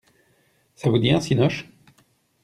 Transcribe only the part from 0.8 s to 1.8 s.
vous dit un cinoche?